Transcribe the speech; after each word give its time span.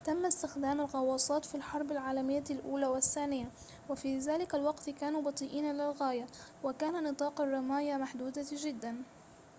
تمّ 0.05 0.25
استخدام 0.25 0.79
الغوّاصات 0.81 1.45
في 1.45 1.55
الحرب 1.55 1.91
العالميّة 1.91 2.43
الأولى 2.49 2.87
والثّانية 2.87 3.51
وفي 3.89 4.17
ذلك 4.19 4.55
الوقت 4.55 4.89
كانوا 4.89 5.21
بطيئين 5.21 5.71
للغاية 5.75 6.25
وكان 6.63 7.03
نطاق 7.03 7.41
الرّماية 7.41 7.97
محدوداً 7.97 8.41
جداً 8.41 8.97